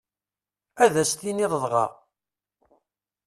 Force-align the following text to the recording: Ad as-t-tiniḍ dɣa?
Ad 0.83 0.93
as-t-tiniḍ 1.01 1.53
dɣa? 1.61 1.85